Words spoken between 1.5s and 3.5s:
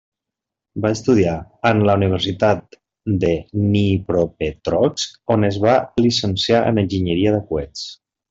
en la Universitat de